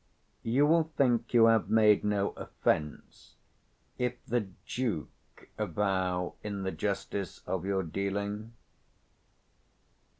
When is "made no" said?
1.69-2.31